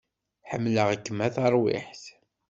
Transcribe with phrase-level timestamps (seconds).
[0.49, 2.03] Ḥemmleɣ-kem a tarwiḥṭ